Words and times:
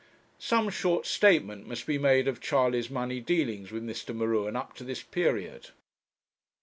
Some 0.39 0.71
short 0.71 1.05
statement 1.05 1.67
must 1.67 1.85
be 1.85 1.99
made 1.99 2.27
of 2.27 2.41
Charley's 2.41 2.89
money 2.89 3.19
dealings 3.19 3.71
with 3.71 3.85
Mr. 3.85 4.15
M'Ruen 4.15 4.55
up 4.55 4.73
to 4.77 4.83
this 4.83 5.03
period. 5.03 5.69